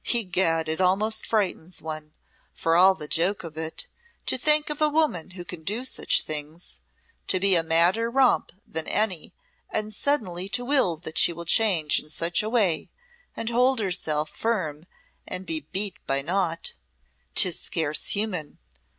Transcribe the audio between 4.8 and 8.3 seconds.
a woman who can do such things to be a madder